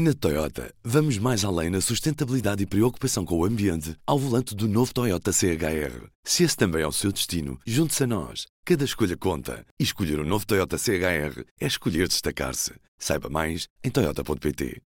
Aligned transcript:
Na 0.00 0.14
Toyota, 0.14 0.72
vamos 0.84 1.18
mais 1.18 1.44
além 1.44 1.70
na 1.70 1.80
sustentabilidade 1.80 2.62
e 2.62 2.66
preocupação 2.66 3.24
com 3.24 3.36
o 3.36 3.44
ambiente 3.44 3.96
ao 4.06 4.16
volante 4.16 4.54
do 4.54 4.68
novo 4.68 4.94
Toyota 4.94 5.32
CHR. 5.32 6.06
Se 6.22 6.44
esse 6.44 6.56
também 6.56 6.82
é 6.82 6.86
o 6.86 6.92
seu 6.92 7.10
destino, 7.10 7.58
junte-se 7.66 8.04
a 8.04 8.06
nós. 8.06 8.46
Cada 8.64 8.84
escolha 8.84 9.16
conta. 9.16 9.66
E 9.76 9.82
escolher 9.82 10.20
o 10.20 10.22
um 10.22 10.24
novo 10.24 10.46
Toyota 10.46 10.78
CHR 10.78 11.42
é 11.60 11.66
escolher 11.66 12.06
destacar-se. 12.06 12.74
Saiba 12.96 13.28
mais 13.28 13.66
em 13.82 13.90
Toyota.pt. 13.90 14.80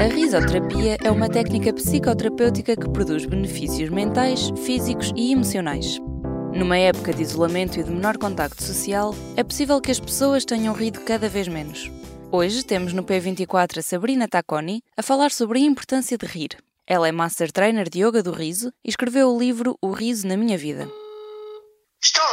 A 0.00 0.12
risoterapia 0.12 0.98
é 1.00 1.10
uma 1.12 1.28
técnica 1.28 1.72
psicoterapêutica 1.72 2.74
que 2.74 2.90
produz 2.90 3.24
benefícios 3.24 3.88
mentais, 3.88 4.50
físicos 4.64 5.12
e 5.14 5.30
emocionais. 5.30 6.00
Numa 6.54 6.76
época 6.76 7.12
de 7.12 7.22
isolamento 7.22 7.78
e 7.78 7.82
de 7.82 7.90
menor 7.90 8.18
contacto 8.18 8.62
social, 8.62 9.14
é 9.36 9.44
possível 9.44 9.80
que 9.80 9.90
as 9.90 10.00
pessoas 10.00 10.44
tenham 10.44 10.74
rido 10.74 11.00
cada 11.02 11.28
vez 11.28 11.46
menos. 11.46 11.90
Hoje 12.32 12.64
temos 12.64 12.92
no 12.92 13.04
P24 13.04 13.78
a 13.78 13.82
Sabrina 13.82 14.28
Tacconi 14.28 14.82
a 14.96 15.02
falar 15.02 15.30
sobre 15.30 15.60
a 15.60 15.62
importância 15.62 16.18
de 16.18 16.26
rir. 16.26 16.58
Ela 16.86 17.08
é 17.08 17.12
Master 17.12 17.52
Trainer 17.52 17.88
de 17.88 18.04
Yoga 18.04 18.22
do 18.22 18.32
Riso 18.32 18.72
e 18.84 18.90
escreveu 18.90 19.34
o 19.34 19.38
livro 19.38 19.78
O 19.80 19.92
Riso 19.92 20.26
na 20.26 20.36
Minha 20.36 20.58
Vida. 20.58 20.90
Estou? 22.02 22.24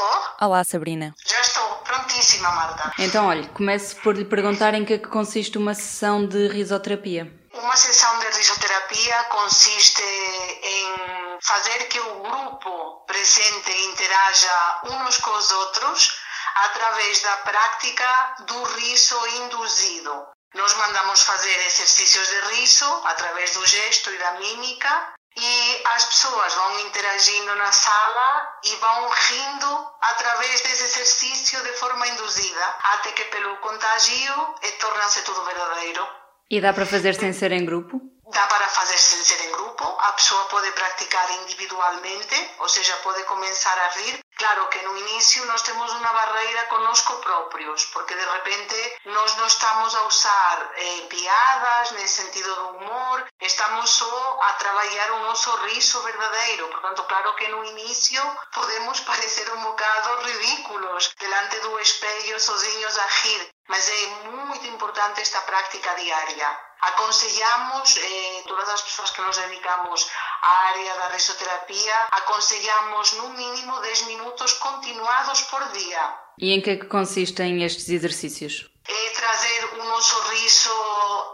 Olá, 0.41 0.63
Sabrina. 0.63 1.13
Já 1.25 1.41
estou 1.41 1.63
prontíssima, 1.83 2.49
Marta. 2.51 2.91
Então, 2.99 3.27
olhe, 3.27 3.47
começo 3.49 3.95
por 3.97 4.15
lhe 4.15 4.25
perguntar 4.25 4.73
em 4.73 4.83
que 4.83 4.93
é 4.93 4.97
que 4.97 5.07
consiste 5.07 5.57
uma 5.57 5.73
sessão 5.73 6.25
de 6.25 6.47
risoterapia. 6.47 7.31
Uma 7.53 7.75
sessão 7.75 8.19
de 8.19 8.25
risoterapia 8.37 9.23
consiste 9.29 10.01
em 10.01 11.16
fazer 11.47 11.87
que 11.87 11.99
o 11.99 12.19
grupo 12.19 13.05
presente 13.07 13.71
interaja 13.71 14.81
uns 14.83 15.17
com 15.17 15.31
os 15.31 15.51
outros 15.51 16.19
através 16.55 17.21
da 17.21 17.37
prática 17.37 18.35
do 18.45 18.63
riso 18.63 19.15
induzido. 19.43 20.27
Nós 20.55 20.73
mandamos 20.75 21.21
fazer 21.21 21.55
exercícios 21.65 22.27
de 22.27 22.39
riso 22.55 22.85
através 23.05 23.51
do 23.51 23.65
gesto 23.65 24.11
e 24.11 24.17
da 24.17 24.31
mímica 24.33 25.13
e 25.37 25.81
as 25.85 26.05
pessoas 26.05 26.53
vão 26.53 26.79
interagindo 26.87 27.55
na 27.55 27.71
sala 27.71 28.59
e 28.63 28.75
vão 28.75 29.09
rindo 29.09 29.87
através 30.01 30.61
desse 30.61 30.83
exercício 30.83 31.61
de 31.63 31.73
forma 31.73 32.07
induzida, 32.07 32.65
até 32.93 33.11
que 33.11 33.23
pelo 33.25 33.57
contágio 33.57 34.55
torna-se 34.79 35.21
tudo 35.23 35.45
verdadeiro. 35.45 36.07
E 36.49 36.59
dá 36.59 36.73
para 36.73 36.85
fazer 36.85 37.13
sem 37.15 37.33
ser 37.33 37.51
em 37.51 37.65
grupo? 37.65 38.01
dá 38.29 38.45
para 38.47 38.67
fazer 38.67 38.97
sem 38.97 39.23
ser 39.23 39.45
em 39.45 39.51
grupo, 39.51 39.83
a 39.99 40.11
pessoa 40.13 40.43
pode 40.45 40.71
praticar 40.71 41.29
individualmente, 41.41 42.51
ou 42.59 42.67
seja, 42.67 42.95
pode 42.97 43.23
começar 43.23 43.77
a 43.77 43.87
rir. 43.89 44.19
Claro 44.37 44.67
que 44.67 44.81
no 44.83 44.97
início 44.97 45.45
nós 45.45 45.61
temos 45.63 45.91
uma 45.93 46.13
barreira 46.13 46.65
conosco 46.65 47.15
próprios, 47.17 47.85
porque 47.85 48.13
de 48.13 48.25
repente 48.25 48.99
nós 49.05 49.35
não 49.37 49.47
estamos 49.47 49.95
a 49.95 50.01
usar 50.03 50.71
eh, 50.75 51.01
piadas, 51.09 51.91
nem 51.91 52.07
sentido 52.07 52.53
do 52.53 52.77
humor, 52.77 53.25
estamos 53.41 53.89
só 53.89 54.39
a 54.43 54.53
trabalhar 54.53 55.11
um 55.13 55.35
sorriso 55.35 56.01
verdadeiro. 56.01 56.67
Portanto, 56.67 57.03
claro 57.05 57.35
que 57.35 57.47
no 57.47 57.63
início 57.65 58.21
podemos 58.53 58.99
parecer 59.09 59.51
um 59.53 59.61
bocado 59.63 60.21
ridículos 60.23 61.11
delante 61.19 61.59
do 61.61 61.79
espelho 61.79 62.39
sozinhos 62.39 62.97
a 62.97 63.05
rir, 63.05 63.49
mas 63.67 63.89
é 63.89 64.07
muito 64.29 64.65
importante 64.67 65.21
esta 65.21 65.41
prática 65.41 65.93
diária. 65.95 66.67
Aconselhamos, 66.81 67.97
eh, 67.97 68.43
todas 68.47 68.69
as 68.69 68.81
pessoas 68.83 69.11
que 69.11 69.21
nos 69.21 69.35
dedicamos 69.37 70.07
à 70.41 70.51
área 70.69 70.93
da 70.95 71.07
risoterapia, 71.07 71.95
aconselhamos 72.11 73.13
no 73.13 73.29
mínimo 73.29 73.79
10 73.79 74.01
minutos 74.03 74.53
continuados 74.53 75.41
por 75.43 75.63
dia. 75.69 76.27
E 76.37 76.53
em 76.53 76.61
que 76.61 76.69
é 76.69 76.75
que 76.75 76.85
consistem 76.85 77.63
estes 77.63 77.89
exercícios? 77.89 78.69
É 78.87 79.09
trazer 79.09 79.65
o 79.79 79.83
nosso 79.83 80.21
riso 80.29 80.71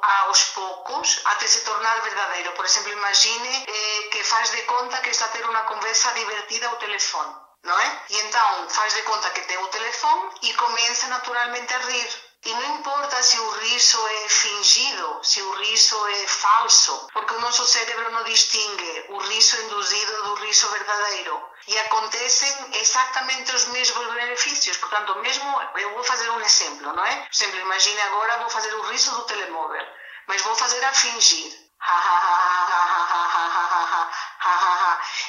aos 0.01 0.43
poucos 0.55 1.21
até 1.25 1.45
se 1.45 1.61
tornar 1.65 2.01
verdadeiro. 2.01 2.53
Por 2.53 2.65
exemplo, 2.65 2.93
imagine 2.93 3.65
eh, 3.67 4.09
que 4.11 4.23
faz 4.23 4.49
de 4.51 4.61
conta 4.63 4.97
que 5.01 5.09
está 5.09 5.25
a 5.25 5.29
ter 5.29 5.45
uma 5.45 5.63
conversa 5.63 6.11
divertida 6.13 6.67
ao 6.67 6.77
telefone, 6.77 7.35
não 7.63 7.77
é? 7.77 8.01
E 8.09 8.17
então 8.21 8.69
faz 8.69 8.93
de 8.93 9.01
conta 9.03 9.29
que 9.31 9.41
tem 9.41 9.57
o 9.57 9.67
telefone 9.67 10.31
e 10.41 10.53
começa 10.53 11.07
naturalmente 11.07 11.73
a 11.73 11.79
rir. 11.79 12.32
E 12.45 12.53
não 12.53 12.75
importa 12.75 13.23
se 13.23 13.39
o 13.39 13.49
riso 13.51 14.07
é 14.07 14.29
fingido, 14.29 15.19
se 15.23 15.41
o 15.41 15.51
riso 15.53 16.07
é 16.07 16.27
falso, 16.27 17.07
porque 17.13 17.33
o 17.33 17.39
nosso 17.39 17.65
cérebro 17.65 18.11
não 18.11 18.23
distingue 18.25 19.05
o 19.09 19.17
riso 19.17 19.61
induzido 19.61 20.23
do 20.23 20.33
riso 20.35 20.67
verdadeiro. 20.69 21.41
E 21.65 21.79
acontecem 21.79 22.53
exatamente 22.73 23.55
os 23.55 23.65
mesmos 23.67 24.13
benefícios. 24.13 24.75
Portanto, 24.75 25.15
mesmo, 25.19 25.61
eu 25.77 25.93
vou 25.93 26.03
fazer 26.03 26.29
um 26.31 26.41
exemplo, 26.41 26.91
não 26.93 27.05
é? 27.05 27.15
Por 27.15 27.33
exemplo, 27.33 27.59
imagine 27.61 28.01
agora 28.01 28.39
vou 28.39 28.49
fazer 28.49 28.73
o 28.75 28.81
riso 28.87 29.15
do 29.15 29.23
telemóvel, 29.23 29.87
mas 30.27 30.41
vou 30.41 30.55
fazer 30.55 30.83
a 30.83 30.93
fingir. 30.93 31.53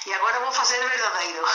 E 0.06 0.12
agora 0.12 0.40
vou 0.40 0.50
fazer 0.52 0.84
verdadeiro. 0.84 1.46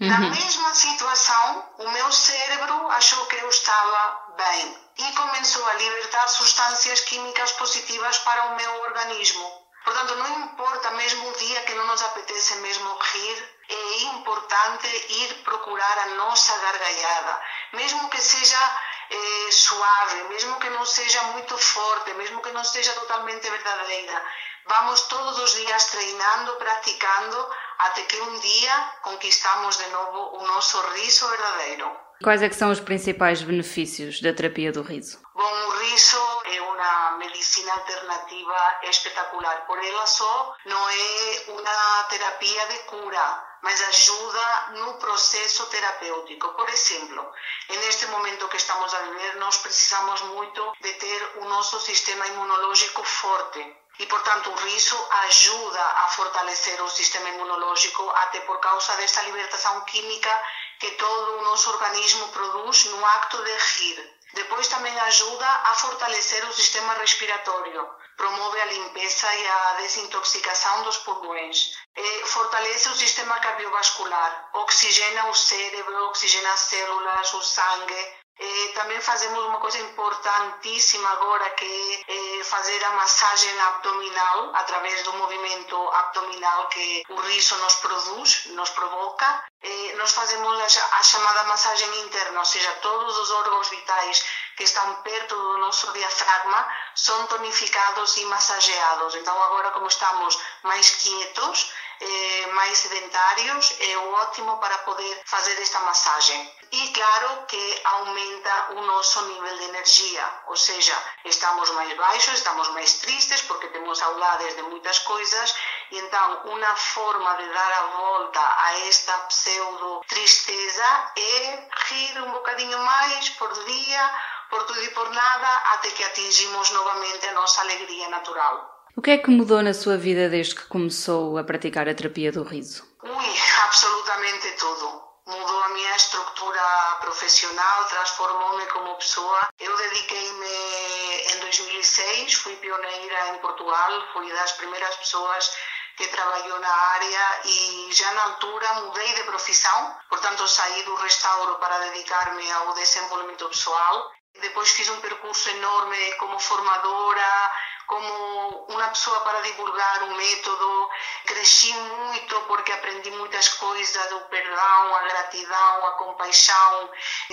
Na 0.00 0.20
uhum. 0.20 0.30
mesma 0.30 0.74
situação, 0.76 1.72
o 1.78 1.90
meu 1.90 2.12
cérebro 2.12 2.88
achou 2.90 3.26
que 3.26 3.34
eu 3.34 3.48
estava 3.48 4.34
bem 4.36 4.78
e 4.96 5.12
começou 5.12 5.66
a 5.66 5.74
libertar 5.74 6.28
substâncias 6.28 7.00
químicas 7.00 7.50
positivas 7.52 8.16
para 8.18 8.44
o 8.44 8.56
meu 8.56 8.82
organismo. 8.82 9.68
Portanto, 9.84 10.14
não 10.14 10.38
importa 10.44 10.92
mesmo 10.92 11.28
o 11.28 11.32
dia 11.38 11.62
que 11.62 11.74
não 11.74 11.86
nos 11.88 12.02
apetece 12.02 12.54
mesmo 12.56 12.96
rir, 12.96 13.58
é 13.68 14.02
importante 14.02 14.86
ir 14.86 15.34
procurar 15.42 15.98
a 15.98 16.06
nossa 16.14 16.56
gargalhada, 16.58 17.42
mesmo 17.72 18.08
que 18.08 18.20
seja 18.20 18.80
eh, 19.10 19.50
suave, 19.50 20.22
mesmo 20.24 20.60
que 20.60 20.70
não 20.70 20.86
seja 20.86 21.22
muito 21.24 21.58
forte, 21.58 22.12
mesmo 22.14 22.40
que 22.40 22.52
não 22.52 22.62
seja 22.62 22.92
totalmente 22.92 23.50
verdadeira. 23.50 24.24
Vamos 24.66 25.00
todos 25.02 25.38
os 25.38 25.54
dias 25.54 25.84
treinando, 25.86 26.56
praticando 26.56 27.50
até 27.78 28.02
que 28.02 28.20
um 28.20 28.40
dia 28.40 28.92
conquistamos 29.02 29.76
de 29.76 29.88
novo 29.90 30.36
o 30.36 30.46
nosso 30.46 30.80
riso 30.92 31.28
verdadeiro. 31.28 31.90
Quais 32.22 32.42
é 32.42 32.48
que 32.48 32.56
são 32.56 32.72
os 32.72 32.80
principais 32.80 33.42
benefícios 33.42 34.20
da 34.20 34.32
terapia 34.32 34.72
do 34.72 34.82
riso? 34.82 35.20
Bom, 35.34 35.68
o 35.68 35.70
riso 35.78 36.18
é 36.46 36.60
uma 36.60 37.16
medicina 37.18 37.72
alternativa 37.72 38.56
espetacular. 38.82 39.64
Por 39.66 39.78
ela 39.78 40.04
só 40.04 40.56
não 40.66 40.88
é 40.90 41.44
uma 41.48 42.04
terapia 42.10 42.66
de 42.66 42.78
cura, 42.80 43.44
mas 43.62 43.80
ajuda 43.80 44.70
no 44.76 44.94
processo 44.94 45.66
terapêutico. 45.66 46.48
Por 46.54 46.68
exemplo, 46.68 47.32
neste 47.68 48.06
momento 48.06 48.48
que 48.48 48.56
estamos 48.56 48.92
a 48.94 48.98
viver, 49.02 49.36
nós 49.36 49.58
precisamos 49.58 50.20
muito 50.22 50.72
de 50.80 50.92
ter 50.94 51.32
o 51.38 51.44
nosso 51.46 51.80
sistema 51.80 52.26
imunológico 52.26 53.02
forte. 53.04 53.76
E, 53.98 54.06
portanto, 54.06 54.50
o 54.50 54.54
riso 54.54 54.96
ajuda 55.26 55.82
a 55.82 56.08
fortalecer 56.08 56.80
o 56.82 56.88
sistema 56.88 57.28
imunológico, 57.30 58.08
até 58.10 58.40
por 58.40 58.60
causa 58.60 58.94
desta 58.94 59.22
libertação 59.22 59.80
química 59.86 60.30
que 60.78 60.92
todo 60.92 61.38
o 61.38 61.42
nosso 61.42 61.70
organismo 61.70 62.28
produz 62.28 62.84
no 62.84 63.04
acto 63.04 63.42
de 63.42 63.52
rir. 63.52 64.18
Depois 64.34 64.68
também 64.68 64.96
ajuda 65.00 65.46
a 65.46 65.74
fortalecer 65.74 66.44
o 66.46 66.52
sistema 66.52 66.92
respiratório, 66.94 67.88
promove 68.16 68.60
a 68.60 68.66
limpeza 68.66 69.34
e 69.34 69.48
a 69.48 69.72
desintoxicação 69.78 70.82
dos 70.82 70.98
pulmões, 70.98 71.77
fortalece 72.26 72.88
o 72.88 72.94
sistema 72.94 73.38
cardiovascular, 73.40 74.50
oxigena 74.54 75.26
o 75.28 75.34
cérebro, 75.34 76.06
oxigena 76.06 76.52
as 76.52 76.60
células, 76.60 77.34
o 77.34 77.42
sangue, 77.42 78.18
eh, 78.40 78.68
também 78.72 79.00
fazemos 79.00 79.44
uma 79.46 79.58
coisa 79.58 79.78
importantíssima 79.78 81.08
agora 81.10 81.50
que 81.50 82.04
é 82.06 82.44
fazer 82.44 82.84
a 82.84 82.92
massagem 82.92 83.60
abdominal 83.62 84.52
através 84.54 85.02
do 85.02 85.12
movimento 85.14 85.76
abdominal 85.88 86.68
que 86.68 87.02
o 87.08 87.16
riso 87.16 87.56
nos 87.56 87.74
produz, 87.76 88.46
nos 88.46 88.70
provoca. 88.70 89.44
Eh, 89.60 89.94
nós 89.96 90.12
fazemos 90.12 90.76
a 90.92 91.02
chamada 91.02 91.42
massagem 91.44 92.00
interna, 92.02 92.38
ou 92.38 92.44
seja, 92.44 92.72
todos 92.80 93.18
os 93.18 93.30
órgãos 93.32 93.68
vitais 93.70 94.24
que 94.56 94.62
estão 94.62 95.02
perto 95.02 95.34
do 95.34 95.58
nosso 95.58 95.92
diafragma 95.92 96.68
são 96.94 97.26
tonificados 97.26 98.16
e 98.18 98.24
massageados. 98.26 99.16
Então 99.16 99.42
agora 99.42 99.72
como 99.72 99.88
estamos 99.88 100.38
mais 100.62 100.90
quietos, 100.90 101.72
eh, 102.00 102.46
mais 102.52 102.78
sedentários, 102.78 103.74
é 103.80 103.98
ótimo 103.98 104.56
para 104.58 104.78
poder 104.78 105.22
fazer 105.24 105.60
esta 105.60 105.80
massagem. 105.80 106.58
E 106.70 106.88
claro 106.92 107.46
que 107.46 107.80
aumenta 107.84 108.72
o 108.72 108.82
nosso 108.82 109.22
nível 109.22 109.56
de 109.56 109.64
energia, 109.64 110.24
ou 110.48 110.56
seja, 110.56 110.94
estamos 111.24 111.70
mais 111.70 111.96
baixos, 111.96 112.34
estamos 112.34 112.68
mais 112.70 112.92
tristes 112.98 113.40
porque 113.42 113.68
temos 113.68 113.98
saudades 113.98 114.54
de 114.54 114.62
muitas 114.62 114.98
coisas, 114.98 115.54
e 115.90 115.98
então 115.98 116.42
uma 116.44 116.76
forma 116.76 117.36
de 117.36 117.48
dar 117.48 117.72
a 117.72 117.86
volta 117.96 118.40
a 118.40 118.78
esta 118.86 119.12
pseudo 119.28 120.02
tristeza 120.08 121.12
é 121.16 121.68
rir 121.88 122.22
um 122.22 122.32
bocadinho 122.32 122.78
mais 122.80 123.30
por 123.30 123.50
dia, 123.64 124.14
por 124.50 124.62
tudo 124.64 124.82
e 124.82 124.88
por 124.90 125.10
nada, 125.10 125.48
até 125.74 125.90
que 125.90 126.04
atingimos 126.04 126.70
novamente 126.70 127.26
a 127.26 127.32
nossa 127.32 127.60
alegria 127.62 128.08
natural. 128.08 128.78
O 128.96 129.02
que 129.02 129.12
é 129.12 129.18
que 129.18 129.30
mudou 129.30 129.62
na 129.62 129.72
sua 129.72 129.96
vida 129.96 130.28
desde 130.28 130.56
que 130.56 130.66
começou 130.66 131.38
a 131.38 131.44
praticar 131.44 131.88
a 131.88 131.94
terapia 131.94 132.32
do 132.32 132.42
riso? 132.42 132.82
Ui, 133.02 133.40
absolutamente 133.64 134.50
tudo. 134.58 135.08
Mudou 135.26 135.62
a 135.62 135.68
minha 135.68 135.94
estrutura 135.94 136.96
profissional, 137.00 137.84
transformou-me 137.84 138.66
como 138.66 138.96
pessoa. 138.96 139.48
Eu 139.60 139.76
dediquei-me 139.76 141.34
em 141.34 141.40
2006, 141.40 142.34
fui 142.34 142.56
pioneira 142.56 143.28
em 143.28 143.38
Portugal, 143.38 144.02
fui 144.12 144.32
das 144.32 144.52
primeiras 144.52 144.96
pessoas 144.96 145.52
que 145.98 146.06
trabalhou 146.08 146.58
na 146.60 146.74
área 146.74 147.40
e 147.44 147.88
já 147.92 148.10
na 148.12 148.22
altura 148.22 148.72
mudei 148.74 149.14
de 149.14 149.24
profissão, 149.24 149.96
portanto 150.08 150.46
saí 150.46 150.84
do 150.84 150.94
restauro 150.94 151.56
para 151.56 151.78
dedicar-me 151.90 152.50
ao 152.52 152.72
desenvolvimento 152.74 153.48
pessoal. 153.48 154.10
Depois 154.40 154.70
fiz 154.70 154.88
um 154.88 155.00
percurso 155.00 155.48
enorme 155.50 156.12
como 156.14 156.38
formadora, 156.38 157.52
como 157.88 158.66
uma 158.68 158.88
pessoa 158.88 159.18
para 159.20 159.40
divulgar 159.40 160.02
o 160.04 160.14
método. 160.14 160.90
Cresci 161.24 161.72
muito 161.72 162.40
porque 162.42 162.70
aprendi 162.72 163.10
muitas 163.10 163.48
coisas 163.48 164.10
do 164.10 164.20
perdão, 164.28 164.94
a 164.94 165.02
gratidão, 165.02 165.86
a 165.86 165.90
compaixão, 165.92 166.90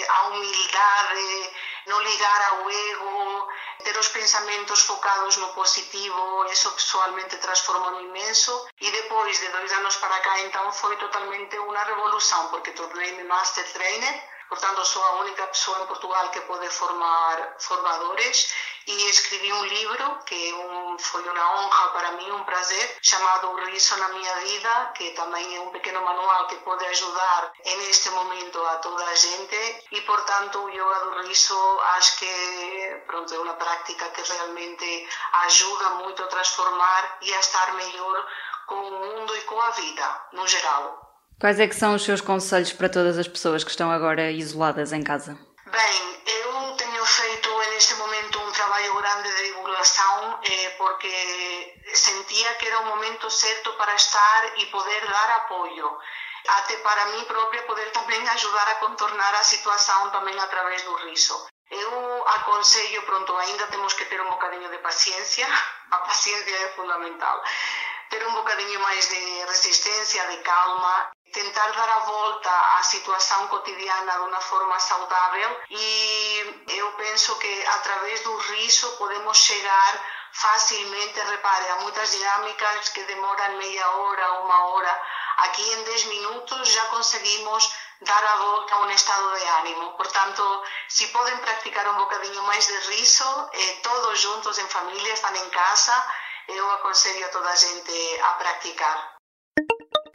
a 0.07 0.23
humildade, 0.27 1.53
não 1.87 2.01
ligar 2.01 2.41
ao 2.51 2.69
ego, 2.71 3.49
ter 3.83 3.97
os 3.97 4.07
pensamentos 4.07 4.81
focados 4.81 5.35
no 5.37 5.53
positivo. 5.53 6.45
Isso 6.45 6.71
pessoalmente 6.71 7.37
transformou-me 7.37 8.03
imenso. 8.05 8.67
E 8.79 8.89
depois 8.91 9.37
de 9.39 9.49
dois 9.49 9.71
anos 9.73 9.97
para 9.97 10.19
cá, 10.21 10.39
então, 10.39 10.71
foi 10.71 10.95
totalmente 10.97 11.57
uma 11.59 11.83
revolução, 11.83 12.47
porque 12.49 12.71
tornei-me 12.71 13.23
Master 13.25 13.71
Trainer 13.73 14.34
Portanto, 14.49 14.85
sou 14.85 15.03
a 15.03 15.15
única 15.21 15.47
pessoa 15.47 15.81
em 15.81 15.87
Portugal 15.87 16.29
que 16.29 16.41
pode 16.41 16.69
formar 16.69 17.55
formadores 17.59 18.53
e 18.87 19.09
escrevi 19.09 19.51
um 19.51 19.65
livro 19.65 20.19
que 20.25 20.53
um, 20.53 20.97
foi 20.99 21.27
uma 21.27 21.55
honra 21.55 21.89
para 21.89 22.11
mim, 22.11 22.31
um 22.31 22.43
prazer, 22.43 22.97
chamado 23.01 23.49
O 23.49 23.65
Riso 23.65 23.97
na 23.97 24.09
Minha 24.09 24.35
Vida, 24.41 24.91
que 24.95 25.11
também 25.11 25.55
é 25.55 25.59
um 25.59 25.71
pequeno 25.71 26.01
manual 26.01 26.45
que 26.47 26.55
pode 26.57 26.85
ajudar 26.85 27.51
neste 27.65 28.09
momento 28.11 28.63
a 28.63 28.77
toda 28.77 29.03
a 29.03 29.15
gente 29.15 29.85
e, 29.91 30.01
portanto, 30.01 30.59
o 30.63 30.69
Yoga 30.69 30.99
do 30.99 31.27
Riso 31.27 31.79
acho 31.95 32.17
que 32.19 33.03
pronto, 33.07 33.33
é 33.33 33.39
uma 33.39 33.53
prática 33.55 34.09
que 34.09 34.21
realmente 34.21 35.09
ajuda 35.45 35.89
muito 36.01 36.23
a 36.23 36.27
transformar 36.27 37.17
e 37.21 37.33
a 37.33 37.39
estar 37.39 37.73
melhor 37.73 38.27
com 38.67 38.75
o 38.75 38.91
mundo 38.91 39.35
e 39.35 39.41
com 39.41 39.59
a 39.61 39.69
vida, 39.71 40.27
no 40.33 40.47
geral. 40.47 41.04
Quais 41.37 41.59
é 41.59 41.67
que 41.67 41.75
são 41.75 41.95
os 41.95 42.03
seus 42.03 42.21
conselhos 42.21 42.71
para 42.71 42.87
todas 42.87 43.17
as 43.17 43.27
pessoas 43.27 43.61
que 43.61 43.69
estão 43.69 43.91
agora 43.91 44.31
isoladas 44.31 44.93
em 44.93 45.03
casa? 45.03 45.37
Bem, 45.65 46.23
eu 46.25 46.77
tenho 46.77 47.05
feito 47.05 47.57
neste 47.71 47.93
momento 47.95 48.39
um 48.39 48.51
trabalho 48.53 48.95
grande 48.95 49.35
de 49.35 49.43
divulgação 49.47 50.39
eh, 50.43 50.69
porque 50.77 51.73
sentia 51.93 52.53
que 52.53 52.67
era 52.67 52.79
o 52.79 52.85
momento 52.85 53.29
certo 53.29 53.73
para 53.73 53.93
estar 53.95 54.59
e 54.59 54.65
poder 54.67 55.05
dar 55.07 55.29
apoio. 55.35 55.97
Até 56.47 56.77
para 56.77 57.05
mim 57.07 57.25
própria 57.25 57.63
poder 57.63 57.91
também 57.91 58.25
ajudar 58.29 58.69
a 58.69 58.75
contornar 58.75 59.35
a 59.35 59.43
situação 59.43 60.11
também 60.11 60.39
através 60.39 60.83
do 60.83 60.95
riso. 61.07 61.47
Eu 61.69 62.27
aconselho, 62.27 63.03
pronto, 63.03 63.35
ainda 63.35 63.67
temos 63.67 63.93
que 63.93 64.05
ter 64.05 64.21
um 64.21 64.29
bocadinho 64.29 64.69
de 64.69 64.77
paciência, 64.77 65.45
a 65.91 65.97
paciência 65.97 66.55
é 66.55 66.69
fundamental. 66.69 67.43
Ter 68.09 68.25
um 68.25 68.33
bocadinho 68.35 68.79
mais 68.79 69.09
de 69.09 69.45
resistência, 69.47 70.25
de 70.27 70.37
calma 70.37 71.11
tentar 71.35 71.69
dar 71.73 71.89
a 71.89 71.99
volta 71.99 72.49
à 72.77 72.83
situação 72.83 73.47
cotidiana 73.49 74.13
de 74.13 74.19
uma 74.19 74.39
forma 74.39 74.79
saudável 74.79 75.59
e 75.69 76.63
eu 76.69 76.91
penso 76.93 77.35
que 77.39 77.65
através 77.65 78.21
do 78.21 78.37
riso 78.37 78.95
podemos 78.97 79.37
chegar 79.37 80.01
facilmente, 80.31 81.19
repare, 81.19 81.69
há 81.71 81.75
muitas 81.81 82.11
dinâmicas 82.11 82.89
que 82.89 83.03
demoram 83.03 83.57
meia 83.57 83.89
hora, 83.89 84.33
uma 84.43 84.65
hora. 84.67 85.01
Aqui 85.39 85.61
em 85.73 85.83
10 85.83 86.05
minutos 86.05 86.69
já 86.69 86.85
conseguimos 86.85 87.73
dar 88.01 88.23
a 88.23 88.35
volta 88.37 88.75
a 88.75 88.79
um 88.79 88.91
estado 88.91 89.37
de 89.37 89.45
ânimo. 89.59 89.91
Portanto, 89.97 90.63
se 90.87 91.07
podem 91.07 91.37
praticar 91.39 91.85
um 91.89 91.97
bocadinho 91.97 92.43
mais 92.43 92.65
de 92.65 92.77
riso, 92.91 93.49
eh, 93.53 93.73
todos 93.83 94.19
juntos 94.21 94.57
em 94.57 94.67
família, 94.67 95.13
estão 95.13 95.35
em 95.35 95.49
casa, 95.49 96.07
eu 96.47 96.71
aconselho 96.71 97.25
a 97.25 97.29
toda 97.29 97.49
a 97.49 97.55
gente 97.55 98.21
a 98.21 98.33
praticar. 98.33 99.14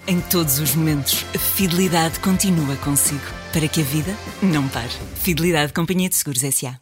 Em 0.08 0.20
todos 0.20 0.58
os 0.58 0.74
momentos, 0.74 1.24
a 1.34 1.38
fidelidade 1.38 2.18
continua 2.20 2.74
consigo, 2.76 3.20
para 3.52 3.68
que 3.68 3.80
a 3.80 3.84
vida 3.84 4.16
não 4.42 4.66
pare. 4.68 4.88
Fidelidade 5.16 5.72
Companhia 5.72 6.08
de 6.08 6.16
Seguros 6.16 6.42
S.A. 6.42 6.76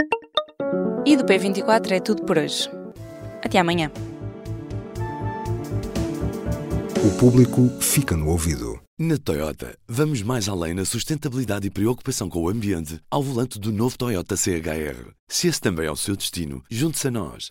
E 1.04 1.16
do 1.16 1.24
P24 1.24 1.90
é 1.90 2.00
tudo 2.00 2.22
por 2.24 2.38
hoje. 2.38 2.70
Até 3.44 3.58
amanhã. 3.58 3.90
O 7.04 7.18
público 7.18 7.68
fica 7.80 8.16
no 8.16 8.28
ouvido. 8.28 8.80
Na 8.98 9.16
Toyota, 9.16 9.76
vamos 9.86 10.22
mais 10.22 10.48
além 10.48 10.74
na 10.74 10.84
sustentabilidade 10.84 11.66
e 11.66 11.70
preocupação 11.70 12.28
com 12.28 12.42
o 12.42 12.48
ambiente 12.48 13.00
ao 13.10 13.22
volante 13.22 13.58
do 13.58 13.72
novo 13.72 13.96
Toyota 13.98 14.36
CHR. 14.36 15.12
Se 15.28 15.48
esse 15.48 15.60
também 15.60 15.86
é 15.86 15.90
o 15.90 15.96
seu 15.96 16.16
destino, 16.16 16.62
junte-se 16.70 17.08
a 17.08 17.10
nós. 17.10 17.50